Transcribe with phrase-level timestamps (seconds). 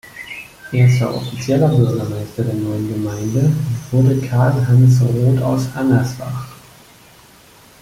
[0.71, 3.53] Erster offizieller Bürgermeister der neuen Gemeinde
[3.91, 6.47] wurde Karl Hans Roth aus Angersbach.